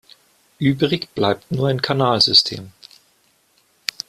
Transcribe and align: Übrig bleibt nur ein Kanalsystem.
Übrig 0.57 1.13
bleibt 1.13 1.51
nur 1.51 1.67
ein 1.67 1.79
Kanalsystem. 1.83 2.71